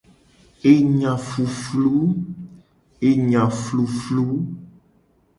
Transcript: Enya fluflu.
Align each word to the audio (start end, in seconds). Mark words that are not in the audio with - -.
Enya 0.71 1.13
fluflu. 3.57 4.29